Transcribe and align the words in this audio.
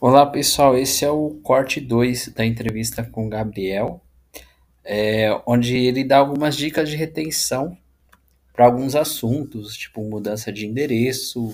Olá 0.00 0.24
pessoal, 0.24 0.78
esse 0.78 1.04
é 1.04 1.10
o 1.10 1.40
corte 1.42 1.80
2 1.80 2.28
da 2.28 2.46
entrevista 2.46 3.02
com 3.02 3.26
o 3.26 3.28
Gabriel, 3.28 4.00
é, 4.84 5.28
onde 5.44 5.76
ele 5.76 6.04
dá 6.04 6.18
algumas 6.18 6.56
dicas 6.56 6.88
de 6.88 6.94
retenção 6.94 7.76
para 8.52 8.66
alguns 8.66 8.94
assuntos, 8.94 9.76
tipo 9.76 10.00
mudança 10.04 10.52
de 10.52 10.68
endereço 10.68 11.52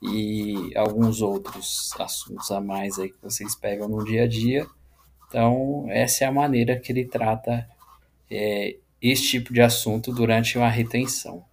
e 0.00 0.70
alguns 0.76 1.20
outros 1.20 1.92
assuntos 1.98 2.48
a 2.52 2.60
mais 2.60 2.96
aí 2.96 3.08
que 3.10 3.20
vocês 3.20 3.56
pegam 3.56 3.88
no 3.88 4.04
dia 4.04 4.22
a 4.22 4.28
dia. 4.28 4.68
Então, 5.26 5.86
essa 5.88 6.22
é 6.22 6.28
a 6.28 6.32
maneira 6.32 6.78
que 6.78 6.92
ele 6.92 7.04
trata 7.04 7.68
é, 8.30 8.76
esse 9.02 9.24
tipo 9.24 9.52
de 9.52 9.60
assunto 9.60 10.12
durante 10.12 10.56
uma 10.56 10.70
retenção. 10.70 11.44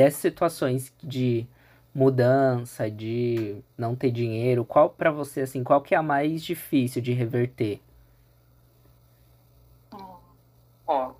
Dessas 0.00 0.22
situações 0.22 0.94
de 1.02 1.46
mudança, 1.94 2.90
de 2.90 3.62
não 3.76 3.94
ter 3.94 4.10
dinheiro, 4.10 4.64
qual 4.64 4.88
para 4.88 5.10
você 5.10 5.42
assim, 5.42 5.62
qual 5.62 5.82
que 5.82 5.94
é 5.94 5.98
a 5.98 6.02
mais 6.02 6.42
difícil 6.42 7.02
de 7.02 7.12
reverter? 7.12 7.82
Ó, 10.86 11.12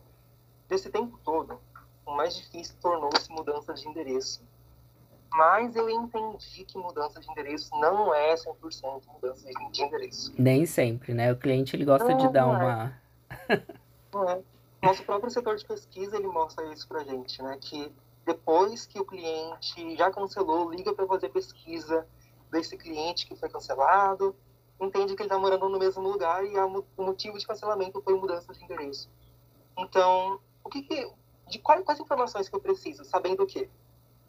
desse 0.66 0.88
tempo 0.88 1.20
todo, 1.22 1.60
o 2.06 2.16
mais 2.16 2.34
difícil 2.34 2.74
tornou-se 2.80 3.30
mudança 3.30 3.74
de 3.74 3.86
endereço. 3.86 4.42
Mas 5.30 5.76
eu 5.76 5.90
entendi 5.90 6.64
que 6.64 6.78
mudança 6.78 7.20
de 7.20 7.30
endereço 7.30 7.70
não 7.78 8.14
é 8.14 8.34
100% 8.34 9.02
mudança 9.12 9.46
de 9.72 9.82
endereço. 9.82 10.32
Nem 10.38 10.64
sempre, 10.64 11.12
né? 11.12 11.30
O 11.30 11.36
cliente 11.36 11.76
ele 11.76 11.84
gosta 11.84 12.08
Não, 12.08 12.16
de 12.16 12.32
dar 12.32 12.40
é. 12.40 12.44
uma 12.44 13.00
Não 14.10 14.30
é? 14.30 14.40
Nosso 14.82 15.02
próprio 15.02 15.30
setor 15.30 15.56
de 15.56 15.66
pesquisa 15.66 16.16
ele 16.16 16.28
mostra 16.28 16.64
isso 16.72 16.88
pra 16.88 17.04
gente, 17.04 17.42
né? 17.42 17.58
Que 17.60 17.92
depois 18.24 18.86
que 18.86 19.00
o 19.00 19.04
cliente 19.04 19.96
já 19.96 20.10
cancelou, 20.10 20.70
liga 20.70 20.92
para 20.92 21.06
fazer 21.06 21.30
pesquisa 21.30 22.06
desse 22.50 22.76
cliente 22.76 23.26
que 23.26 23.36
foi 23.36 23.48
cancelado, 23.48 24.34
entende 24.80 25.14
que 25.14 25.22
ele 25.22 25.28
está 25.28 25.38
morando 25.38 25.68
no 25.68 25.78
mesmo 25.78 26.02
lugar 26.02 26.44
e 26.44 26.56
o 26.58 27.02
motivo 27.02 27.38
de 27.38 27.46
cancelamento 27.46 28.00
foi 28.02 28.14
mudança 28.14 28.52
de 28.52 28.64
endereço. 28.64 29.08
Então, 29.76 30.40
o 30.64 30.68
que, 30.68 30.82
que 30.82 31.10
de 31.48 31.58
quais, 31.58 31.84
quais 31.84 32.00
informações 32.00 32.48
que 32.48 32.54
eu 32.54 32.60
preciso, 32.60 33.04
sabendo 33.04 33.42
o 33.42 33.46
quê? 33.46 33.68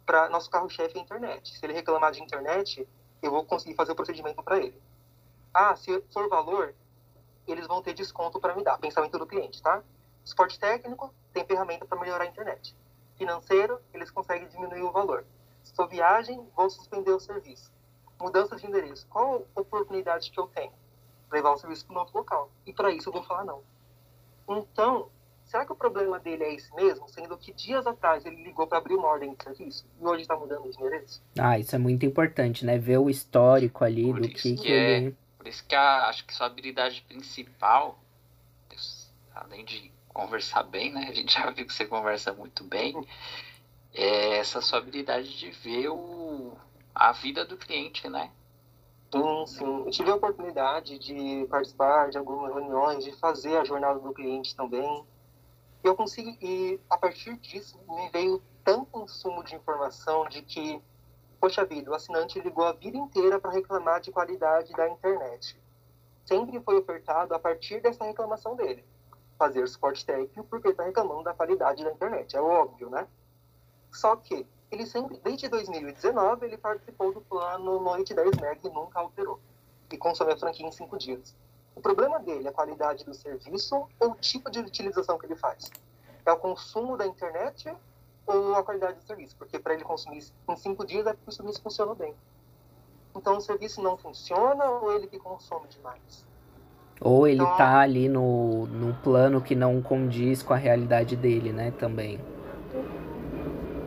Para 0.04 0.28
nosso 0.28 0.50
carro-chefe 0.50 0.96
é 0.96 1.00
a 1.00 1.02
internet. 1.02 1.56
Se 1.56 1.64
ele 1.64 1.72
reclamar 1.72 2.12
de 2.12 2.22
internet, 2.22 2.86
eu 3.22 3.30
vou 3.30 3.44
conseguir 3.44 3.74
fazer 3.74 3.92
o 3.92 3.94
procedimento 3.94 4.42
para 4.42 4.58
ele. 4.58 4.80
Ah, 5.54 5.76
se 5.76 6.02
for 6.12 6.28
valor, 6.28 6.74
eles 7.46 7.66
vão 7.66 7.82
ter 7.82 7.94
desconto 7.94 8.40
para 8.40 8.54
me 8.56 8.64
dar. 8.64 8.78
Pensamento 8.78 9.18
do 9.18 9.26
cliente, 9.26 9.62
tá? 9.62 9.82
Suporte 10.24 10.58
técnico, 10.58 11.14
tem 11.32 11.44
ferramenta 11.44 11.84
para 11.86 11.98
melhorar 12.00 12.24
a 12.24 12.26
internet. 12.26 12.76
Financeiro, 13.26 13.80
eles 13.94 14.10
conseguem 14.10 14.48
diminuir 14.48 14.82
o 14.82 14.90
valor. 14.90 15.24
Se 15.62 15.72
for 15.76 15.88
viagem, 15.88 16.44
vou 16.56 16.68
suspender 16.68 17.12
o 17.12 17.20
serviço. 17.20 17.70
Mudança 18.20 18.56
de 18.56 18.66
endereço. 18.66 19.06
Qual 19.08 19.46
a 19.54 19.60
oportunidade 19.60 20.30
que 20.30 20.38
eu 20.40 20.46
tenho? 20.48 20.72
Levar 21.30 21.52
o 21.52 21.56
serviço 21.58 21.86
para 21.86 21.96
um 21.96 21.98
outro 22.00 22.18
local. 22.18 22.50
E 22.66 22.72
para 22.72 22.90
isso 22.90 23.08
eu 23.08 23.12
vou 23.12 23.22
falar 23.22 23.44
não. 23.44 23.62
Então, 24.48 25.08
será 25.44 25.64
que 25.64 25.72
o 25.72 25.76
problema 25.76 26.18
dele 26.18 26.42
é 26.42 26.52
esse 26.54 26.74
mesmo? 26.74 27.08
Sendo 27.08 27.38
que 27.38 27.52
dias 27.52 27.86
atrás 27.86 28.26
ele 28.26 28.42
ligou 28.42 28.66
para 28.66 28.78
abrir 28.78 28.94
uma 28.94 29.06
ordem 29.06 29.34
de 29.34 29.42
serviço 29.44 29.86
e 30.00 30.04
hoje 30.04 30.22
está 30.22 30.36
mudando 30.36 30.68
de 30.68 30.76
endereço? 30.76 31.22
Ah, 31.38 31.58
isso 31.58 31.74
é 31.76 31.78
muito 31.78 32.04
importante, 32.04 32.64
né? 32.66 32.76
Ver 32.76 32.98
o 32.98 33.08
histórico 33.08 33.84
ali 33.84 34.04
Por 34.12 34.20
do 34.20 34.28
que 34.28 34.56
que 34.56 34.72
é. 34.72 34.96
ele. 34.98 35.16
Por 35.38 35.46
isso 35.46 35.64
que 35.64 35.74
a- 35.76 36.08
acho 36.08 36.24
que 36.26 36.34
sua 36.34 36.46
habilidade 36.46 37.02
principal, 37.08 37.98
além 39.34 39.64
de 39.64 39.90
conversar 40.12 40.62
bem, 40.62 40.92
né? 40.92 41.06
A 41.08 41.12
gente 41.12 41.34
já 41.34 41.50
viu 41.50 41.66
que 41.66 41.72
você 41.72 41.84
conversa 41.86 42.32
muito 42.32 42.64
bem, 42.64 43.06
é 43.94 44.38
essa 44.38 44.60
sua 44.60 44.78
habilidade 44.78 45.36
de 45.38 45.50
ver 45.50 45.88
o, 45.88 46.56
a 46.94 47.12
vida 47.12 47.44
do 47.44 47.56
cliente, 47.56 48.08
né? 48.08 48.30
Sim, 49.12 49.46
sim. 49.46 49.84
Eu 49.84 49.90
tive 49.90 50.10
a 50.10 50.14
oportunidade 50.14 50.98
de 50.98 51.46
participar 51.50 52.10
de 52.10 52.16
algumas 52.16 52.54
reuniões, 52.54 53.04
de 53.04 53.12
fazer 53.12 53.58
a 53.58 53.64
jornada 53.64 53.98
do 53.98 54.12
cliente 54.12 54.56
também. 54.56 55.04
E 55.84 55.86
eu 55.86 55.94
consegui, 55.94 56.38
e 56.40 56.80
a 56.88 56.96
partir 56.96 57.36
disso 57.36 57.78
me 57.86 58.08
veio 58.10 58.42
tanto 58.64 58.86
consumo 58.86 59.44
de 59.44 59.54
informação 59.54 60.26
de 60.28 60.40
que, 60.40 60.80
poxa 61.38 61.64
vida, 61.64 61.90
o 61.90 61.94
assinante 61.94 62.40
ligou 62.40 62.64
a 62.64 62.72
vida 62.72 62.96
inteira 62.96 63.38
para 63.38 63.50
reclamar 63.50 64.00
de 64.00 64.10
qualidade 64.10 64.72
da 64.72 64.88
internet. 64.88 65.60
Sempre 66.24 66.60
foi 66.60 66.78
ofertado 66.78 67.34
a 67.34 67.38
partir 67.38 67.82
dessa 67.82 68.04
reclamação 68.04 68.56
dele. 68.56 68.84
Fazer 69.42 69.66
suporte 69.66 70.06
técnico 70.06 70.44
porque 70.44 70.68
está 70.68 70.84
reclamando 70.84 71.24
da 71.24 71.34
qualidade 71.34 71.82
da 71.82 71.90
internet, 71.90 72.36
é 72.36 72.40
óbvio, 72.40 72.88
né? 72.88 73.08
Só 73.90 74.14
que 74.14 74.46
ele 74.70 74.86
sempre, 74.86 75.18
desde 75.18 75.48
2019, 75.48 76.46
ele 76.46 76.56
participou 76.56 77.12
do 77.12 77.20
plano 77.22 77.80
Noite 77.80 78.14
10 78.14 78.36
MB 78.36 78.60
e 78.62 78.68
nunca 78.68 79.00
alterou. 79.00 79.40
E 79.90 79.98
consome 79.98 80.32
a 80.32 80.36
franquia 80.36 80.64
em 80.64 80.70
5 80.70 80.96
dias. 80.96 81.34
O 81.74 81.80
problema 81.80 82.20
dele 82.20 82.46
é 82.46 82.50
a 82.50 82.52
qualidade 82.52 83.04
do 83.04 83.12
serviço 83.12 83.88
ou 83.98 84.12
o 84.12 84.14
tipo 84.14 84.48
de 84.48 84.60
utilização 84.60 85.18
que 85.18 85.26
ele 85.26 85.34
faz? 85.34 85.72
É 86.24 86.30
o 86.30 86.36
consumo 86.36 86.96
da 86.96 87.04
internet 87.04 87.76
ou 88.24 88.54
a 88.54 88.62
qualidade 88.62 89.00
do 89.00 89.04
serviço? 89.04 89.34
Porque 89.34 89.58
para 89.58 89.74
ele 89.74 89.82
consumir 89.82 90.24
em 90.48 90.56
5 90.56 90.86
dias 90.86 91.04
é 91.04 91.14
porque 91.14 91.30
o 91.30 91.32
serviço 91.32 91.60
funcionou 91.60 91.96
bem. 91.96 92.14
Então 93.16 93.38
o 93.38 93.40
serviço 93.40 93.82
não 93.82 93.96
funciona 93.96 94.64
ou 94.70 94.92
ele 94.92 95.08
que 95.08 95.18
consome 95.18 95.66
demais? 95.66 96.24
Ou 97.04 97.26
ele 97.26 97.42
Então- 97.42 97.56
tá 97.56 97.80
ali 97.80 98.08
no, 98.08 98.66
num 98.66 98.92
plano 99.02 99.40
que 99.40 99.54
não 99.54 99.82
condiz 99.82 100.42
com 100.42 100.54
a 100.54 100.56
realidade 100.56 101.16
dele, 101.16 101.52
né? 101.52 101.72
Também. 101.78 102.20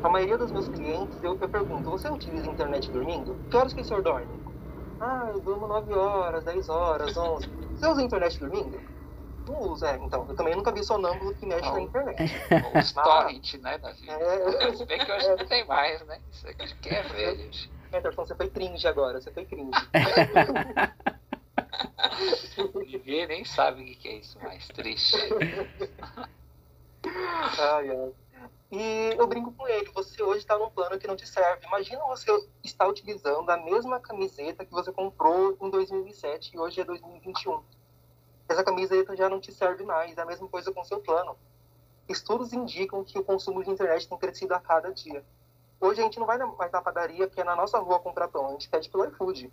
A 0.03 0.09
maioria 0.09 0.37
dos 0.37 0.51
meus 0.51 0.67
clientes, 0.67 1.17
eu, 1.23 1.37
eu 1.41 1.49
pergunto, 1.49 1.89
você 1.89 2.07
utiliza 2.09 2.47
a 2.49 2.53
internet 2.53 2.91
dormindo? 2.91 3.35
Que 3.49 3.57
horas 3.57 3.73
que 3.73 3.81
o 3.81 3.83
senhor 3.85 4.03
dorme? 4.03 4.27
Ah, 4.99 5.29
eu 5.33 5.39
durmo 5.39 5.65
9 5.67 5.93
horas, 5.93 6.43
10 6.43 6.69
horas, 6.69 7.17
11. 7.17 7.47
Você 7.75 7.87
usa 7.87 8.01
a 8.01 8.03
internet 8.03 8.39
dormindo? 8.39 8.79
Não 9.47 9.59
uso, 9.71 9.85
é. 9.85 9.97
Então, 9.97 10.25
eu 10.29 10.35
também 10.35 10.55
nunca 10.55 10.71
vi 10.71 10.83
sonâmbulo 10.83 11.33
que 11.35 11.45
mexe 11.45 11.61
Não. 11.69 11.73
na 11.75 11.81
internet. 11.81 12.33
Os 12.79 12.91
torrent, 12.93 13.53
né, 13.61 13.77
Davi? 13.77 14.09
É. 14.09 14.73
Se 14.73 14.85
bem 14.85 14.99
que 14.99 15.11
hoje 15.11 15.27
não 15.29 15.45
tem 15.45 15.65
mais, 15.67 16.05
né? 16.05 16.19
Isso 16.31 16.47
aqui 16.47 16.89
é 16.89 17.01
velho. 17.01 17.37
gente. 17.37 17.71
Anderson, 17.93 18.25
você 18.25 18.35
foi 18.35 18.49
cringe 18.49 18.87
agora, 18.87 19.21
você 19.21 19.31
foi 19.31 19.45
cringe. 19.45 19.71
Ninguém 22.85 23.27
nem 23.27 23.45
sabe 23.45 23.81
o 23.81 23.85
que 23.85 23.95
que 23.95 24.07
é 24.07 24.15
isso 24.15 24.39
mais 24.39 24.67
triste. 24.67 25.17
Ai, 27.59 27.89
ai. 27.89 28.13
E 28.71 29.15
eu 29.17 29.27
brinco 29.27 29.51
com 29.53 29.67
ele, 29.67 29.89
você 29.91 30.21
hoje 30.21 30.39
está 30.39 30.57
num 30.57 30.69
plano 30.69 30.97
que 30.97 31.07
não 31.07 31.15
te 31.15 31.27
serve. 31.27 31.65
Imagina 31.65 32.03
você 32.05 32.31
estar 32.63 32.87
utilizando 32.87 33.49
a 33.49 33.57
mesma 33.57 33.99
camiseta 33.99 34.65
que 34.65 34.71
você 34.71 34.91
comprou 34.91 35.57
em 35.61 35.69
2007 35.69 36.55
e 36.55 36.59
hoje 36.59 36.81
é 36.81 36.83
2021. 36.83 37.61
Essa 38.49 38.63
camiseta 38.63 39.15
já 39.15 39.29
não 39.29 39.39
te 39.39 39.51
serve 39.51 39.83
mais, 39.83 40.17
é 40.17 40.21
a 40.21 40.25
mesma 40.25 40.47
coisa 40.47 40.71
com 40.71 40.83
seu 40.83 40.99
plano. 40.99 41.37
Estudos 42.07 42.53
indicam 42.53 43.03
que 43.03 43.17
o 43.17 43.23
consumo 43.23 43.63
de 43.63 43.69
internet 43.69 44.07
tem 44.07 44.17
crescido 44.17 44.53
a 44.53 44.59
cada 44.59 44.91
dia. 44.91 45.23
Hoje 45.79 46.01
a 46.01 46.03
gente 46.03 46.19
não 46.19 46.27
vai 46.27 46.37
mais 46.37 46.71
na 46.71 46.81
padaria, 46.81 47.27
porque 47.27 47.41
é 47.41 47.43
na 47.43 47.55
nossa 47.55 47.79
rua 47.79 47.99
comprar 47.99 48.27
pão, 48.27 48.47
a 48.47 48.51
gente 48.51 48.69
pede 48.69 48.89
pelo 48.89 49.05
iFood. 49.05 49.51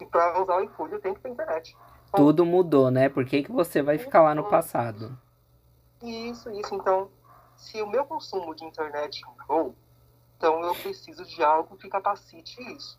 E 0.00 0.06
para 0.06 0.42
usar 0.42 0.56
o 0.56 0.64
iFood 0.64 0.92
eu 0.92 1.00
tenho 1.00 1.14
que 1.14 1.20
ter 1.20 1.30
internet. 1.30 1.76
Tudo 2.14 2.44
mudou, 2.44 2.90
né? 2.90 3.08
Por 3.08 3.24
que, 3.24 3.42
que 3.42 3.52
você 3.52 3.82
vai 3.82 3.98
ficar 3.98 4.22
lá 4.22 4.34
no 4.34 4.44
passado? 4.44 5.18
Isso, 6.02 6.50
isso. 6.50 6.74
Então, 6.74 7.10
se 7.56 7.80
o 7.82 7.86
meu 7.86 8.04
consumo 8.04 8.54
de 8.54 8.64
internet 8.64 9.22
mudou, 9.26 9.74
então 10.36 10.62
eu 10.62 10.74
preciso 10.74 11.24
de 11.24 11.42
algo 11.42 11.76
que 11.76 11.88
capacite 11.88 12.60
isso. 12.74 12.96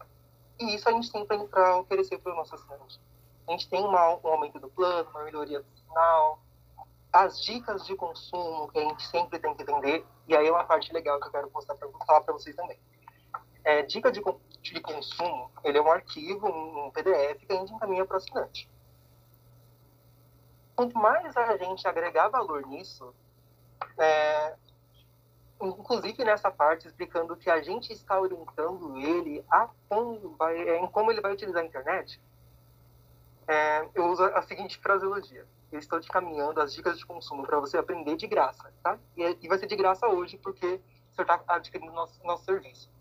E 0.59 0.75
isso 0.75 0.89
a 0.89 0.91
gente 0.91 1.11
tem 1.11 1.25
para 1.25 1.77
oferecer 1.77 2.17
para 2.19 2.33
o 2.33 2.35
nosso 2.35 2.55
assinante. 2.55 2.99
A 3.47 3.51
gente 3.51 3.69
tem 3.69 3.83
uma, 3.83 4.15
um 4.15 4.27
aumento 4.27 4.59
do 4.59 4.69
plano, 4.69 5.09
uma 5.11 5.23
melhoria 5.23 5.61
do 5.61 5.67
sinal, 5.77 6.39
as 7.13 7.41
dicas 7.41 7.85
de 7.85 7.95
consumo 7.95 8.67
que 8.69 8.79
a 8.79 8.81
gente 8.81 9.05
sempre 9.07 9.39
tem 9.39 9.53
que 9.55 9.63
vender. 9.63 10.05
E 10.27 10.35
aí 10.35 10.47
é 10.47 10.51
uma 10.51 10.63
parte 10.63 10.91
legal 10.91 11.19
que 11.19 11.27
eu 11.27 11.31
quero 11.31 11.51
mostrar 11.53 11.75
para 11.75 11.87
falar 12.05 12.21
para 12.21 12.33
vocês 12.33 12.55
também. 12.55 12.77
É, 13.67 13.81
dica 13.81 14.09
de, 14.09 14.23
de 14.61 14.79
consumo, 14.79 15.51
ele 15.61 15.77
é 15.77 15.81
um 15.81 15.91
arquivo, 15.91 16.47
um, 16.47 16.89
PDF 16.89 17.45
que 17.45 17.51
a 17.51 17.55
gente 17.57 17.73
encaminha 17.73 18.05
para 18.05 18.13
o 18.13 18.17
assinante. 18.17 18.71
Quanto 20.73 20.97
mais 20.97 21.35
a 21.35 21.57
gente 21.57 21.85
agregar 21.85 22.29
valor 22.29 22.65
nisso, 22.65 23.13
é, 23.97 24.55
inclusive 25.61 26.23
nessa 26.23 26.49
parte 26.49 26.87
explicando 26.87 27.35
que 27.35 27.49
a 27.49 27.61
gente 27.61 27.91
está 27.91 28.17
orientando 28.17 28.95
ele 28.95 29.43
a 29.51 29.67
como 29.89 30.29
vai, 30.37 30.57
é, 30.57 30.79
em 30.79 30.87
como 30.87 31.11
ele 31.11 31.19
vai 31.19 31.33
utilizar 31.33 31.61
a 31.61 31.65
internet, 31.65 32.21
é, 33.49 33.85
eu 33.93 34.05
uso 34.05 34.23
a 34.23 34.41
seguinte 34.43 34.77
fraseologia. 34.77 35.45
Eu 35.73 35.79
estou 35.79 35.99
te 35.99 36.07
caminhando 36.07 36.61
as 36.61 36.73
dicas 36.73 36.97
de 36.97 37.05
consumo 37.05 37.45
para 37.45 37.59
você 37.59 37.77
aprender 37.77 38.15
de 38.15 38.27
graça, 38.27 38.73
tá? 38.81 38.97
E, 39.17 39.23
e 39.41 39.47
vai 39.49 39.57
ser 39.57 39.67
de 39.67 39.75
graça 39.75 40.07
hoje 40.07 40.37
porque 40.37 40.79
você 41.11 41.21
está 41.21 41.43
adquirindo 41.49 41.91
nosso, 41.91 42.25
nosso 42.25 42.45
serviço. 42.45 42.95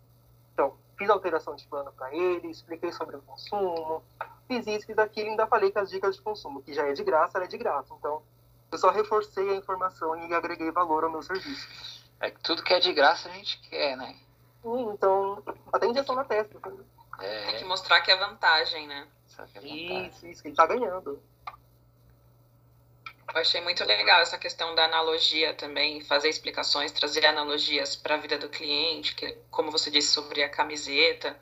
Então, 0.56 0.74
fiz 0.96 1.10
alteração 1.10 1.54
de 1.54 1.66
plano 1.66 1.92
para 1.92 2.14
ele, 2.14 2.48
expliquei 2.48 2.90
sobre 2.90 3.16
o 3.16 3.20
consumo, 3.20 4.02
fiz 4.48 4.66
isso, 4.66 4.86
fiz 4.86 4.96
aquilo 4.96 5.26
e 5.26 5.30
ainda 5.32 5.46
falei 5.46 5.70
que 5.70 5.78
as 5.78 5.90
dicas 5.90 6.16
de 6.16 6.22
consumo, 6.22 6.62
que 6.62 6.72
já 6.72 6.86
é 6.86 6.94
de 6.94 7.04
graça, 7.04 7.36
ela 7.36 7.44
é 7.44 7.48
de 7.48 7.58
graça. 7.58 7.94
Então, 7.98 8.22
eu 8.72 8.78
só 8.78 8.90
reforcei 8.90 9.50
a 9.50 9.56
informação 9.56 10.16
e 10.16 10.32
agreguei 10.32 10.70
valor 10.70 11.04
ao 11.04 11.10
meu 11.10 11.22
serviço. 11.22 12.08
É 12.18 12.30
que 12.30 12.40
tudo 12.40 12.62
que 12.62 12.72
é 12.72 12.80
de 12.80 12.90
graça 12.94 13.28
a 13.28 13.32
gente 13.32 13.60
quer, 13.68 13.98
né? 13.98 14.16
Sim, 14.62 14.90
então, 14.94 15.42
até 15.70 15.86
injeção 15.86 16.14
na 16.14 16.24
testa. 16.24 16.58
É, 17.20 17.46
Tem 17.46 17.58
que 17.58 17.64
mostrar 17.66 18.00
que 18.00 18.10
é 18.10 18.16
vantagem, 18.16 18.86
né? 18.86 19.06
que 19.28 19.58
é 19.58 19.60
vantagem. 19.60 20.08
Isso, 20.08 20.26
isso, 20.26 20.42
que 20.42 20.48
ele 20.48 20.56
tá 20.56 20.66
ganhando. 20.66 21.22
Eu 23.34 23.40
achei 23.40 23.60
muito 23.60 23.84
legal 23.84 24.20
essa 24.20 24.38
questão 24.38 24.74
da 24.74 24.84
analogia 24.84 25.52
também, 25.52 26.00
fazer 26.00 26.28
explicações, 26.28 26.92
trazer 26.92 27.26
analogias 27.26 27.96
para 27.96 28.14
a 28.14 28.18
vida 28.18 28.38
do 28.38 28.48
cliente, 28.48 29.14
que, 29.14 29.36
como 29.50 29.70
você 29.70 29.90
disse 29.90 30.12
sobre 30.12 30.42
a 30.42 30.48
camiseta. 30.48 31.36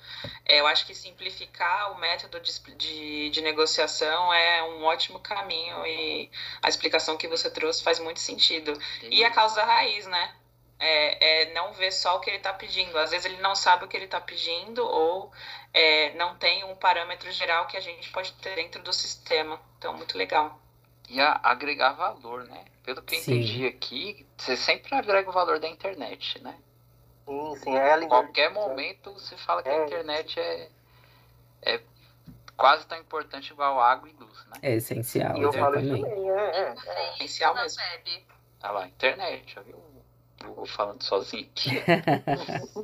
É, 0.47 0.61
eu 0.61 0.67
acho 0.67 0.87
que 0.87 0.95
simplificar 0.95 1.93
o 1.93 1.99
método 1.99 2.41
de, 2.41 2.53
de, 2.77 3.31
de, 3.31 3.41
negociação 3.43 4.33
é 4.33 4.63
um 4.63 4.83
ótimo 4.85 5.21
caminho 5.21 5.87
e 5.87 6.31
a 6.63 6.69
explicação 6.69 7.19
que 7.19 7.29
você 7.29 7.51
trouxe 7.51 7.83
faz 7.83 7.99
muito 7.99 8.19
sentido. 8.19 8.73
E 9.03 9.23
a 9.23 9.31
causa 9.31 9.63
raiz, 9.63 10.07
né? 10.07 10.35
É, 10.79 11.43
é 11.43 11.55
não 11.55 11.73
ver 11.75 11.93
só 11.93 12.17
o 12.17 12.21
que 12.21 12.31
ele 12.31 12.39
está 12.39 12.53
pedindo. 12.53 12.99
Às 12.99 13.11
vezes 13.11 13.27
ele 13.27 13.41
não 13.43 13.55
sabe 13.55 13.85
o 13.85 13.89
que 13.89 13.97
ele 13.97 14.07
está 14.07 14.21
pedindo 14.21 14.85
ou 14.85 15.31
é, 15.73 16.15
não 16.15 16.37
tem 16.37 16.65
um 16.65 16.75
parâmetro 16.75 17.31
geral 17.31 17.67
que 17.67 17.77
a 17.77 17.81
gente 17.81 18.11
pode 18.11 18.33
ter 18.35 18.57
dentro 18.57 18.83
do 18.83 18.93
sistema. 18.93 19.61
Então, 19.79 19.95
muito 19.95 20.17
legal 20.17 20.64
e 21.09 21.21
a, 21.21 21.41
agregar 21.43 21.93
valor, 21.93 22.45
né? 22.45 22.65
Pelo 22.83 23.03
que 23.03 23.15
eu 23.15 23.19
Sim. 23.21 23.37
entendi 23.37 23.67
aqui, 23.67 24.27
você 24.37 24.57
sempre 24.57 24.95
agrega 24.95 25.29
o 25.29 25.33
valor 25.33 25.59
da 25.59 25.69
internet, 25.69 26.43
né? 26.43 26.57
Sim, 27.27 27.57
sim, 27.57 27.75
é 27.75 27.93
a 27.93 28.03
Em 28.03 28.09
qualquer 28.09 28.51
momento 28.51 29.13
você 29.13 29.37
fala 29.37 29.63
que 29.63 29.69
a 29.69 29.73
É. 29.73 29.85
internet 29.87 30.39
é, 30.39 30.69
é 31.63 31.81
quase 32.57 32.87
tão 32.87 32.99
importante 32.99 33.51
igual 33.53 33.81
água 33.81 34.09
e 34.09 34.13
luz, 34.13 34.45
né? 34.47 34.59
É 34.63 34.75
essencial, 34.75 35.37
E 35.39 35.43
eu 35.43 35.53
falo 35.53 35.75
também, 35.75 36.05
é, 36.05 36.61
é. 36.61 36.75
É 36.87 37.15
essencial 37.15 37.55
mesmo. 37.55 37.83
web. 37.83 38.27
Olha 38.63 38.73
lá, 38.73 38.87
internet, 38.89 39.55
já 39.55 39.61
viu? 39.63 39.83
Eu 40.43 40.55
vou 40.55 40.67
falando 40.67 41.03
sozinho 41.03 41.49
aqui. 41.51 41.71